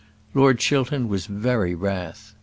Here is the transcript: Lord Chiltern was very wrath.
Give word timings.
Lord 0.33 0.57
Chiltern 0.57 1.09
was 1.09 1.27
very 1.27 1.75
wrath. 1.75 2.33